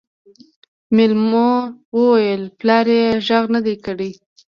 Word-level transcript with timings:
مېلمو 0.95 1.49
وويل 1.99 2.43
پلار 2.59 2.85
يې 2.97 3.05
غږ 3.27 3.45
نه 3.55 3.59
دی 3.65 3.75
کړی. 3.85 4.11